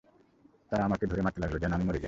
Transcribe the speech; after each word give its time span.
তারা 0.71 0.83
আমাকে 0.83 1.05
ধরে 1.07 1.21
মারতে 1.21 1.39
লাগল 1.41 1.55
যেন 1.57 1.71
আমি 1.73 1.83
মরে 1.83 1.93
যাই। 1.93 1.99